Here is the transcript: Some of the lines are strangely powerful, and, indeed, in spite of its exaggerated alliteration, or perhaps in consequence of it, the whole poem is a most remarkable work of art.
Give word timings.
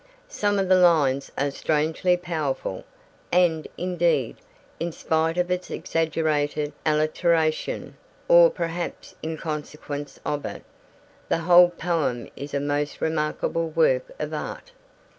Some 0.29 0.57
of 0.57 0.67
the 0.67 0.77
lines 0.79 1.31
are 1.37 1.51
strangely 1.51 2.17
powerful, 2.17 2.85
and, 3.31 3.67
indeed, 3.77 4.37
in 4.79 4.91
spite 4.91 5.37
of 5.37 5.51
its 5.51 5.69
exaggerated 5.69 6.73
alliteration, 6.87 7.95
or 8.27 8.49
perhaps 8.49 9.13
in 9.21 9.37
consequence 9.37 10.19
of 10.25 10.43
it, 10.43 10.63
the 11.29 11.37
whole 11.45 11.69
poem 11.69 12.27
is 12.35 12.55
a 12.55 12.59
most 12.59 12.99
remarkable 12.99 13.69
work 13.69 14.05
of 14.17 14.33
art. 14.33 14.71